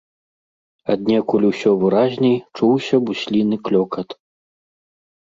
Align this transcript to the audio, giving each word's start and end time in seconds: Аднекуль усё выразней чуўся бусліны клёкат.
Аднекуль 0.93 1.43
усё 1.49 1.71
выразней 1.83 2.33
чуўся 2.59 2.95
бусліны 3.09 3.55
клёкат. 3.69 4.17